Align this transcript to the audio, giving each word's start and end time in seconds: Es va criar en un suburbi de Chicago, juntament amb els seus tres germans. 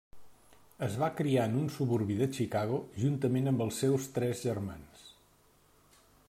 Es 0.85 0.93
va 1.01 1.09
criar 1.19 1.43
en 1.49 1.57
un 1.59 1.67
suburbi 1.75 2.17
de 2.21 2.29
Chicago, 2.37 2.79
juntament 3.03 3.53
amb 3.53 3.65
els 3.67 3.79
seus 3.85 4.09
tres 4.17 4.43
germans. 4.49 5.05